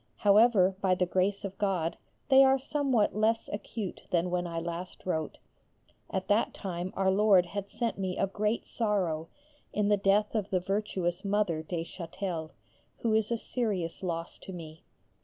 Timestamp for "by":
0.81-0.95